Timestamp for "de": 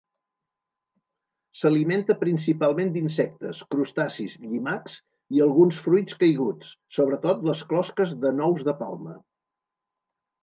8.25-8.33, 8.71-8.75